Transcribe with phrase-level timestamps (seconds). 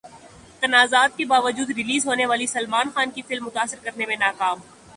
[0.61, 4.59] تنازعات کے باوجود ریلیز ہونے والی سلمان کی فلم متاثر کرنے میں ناکام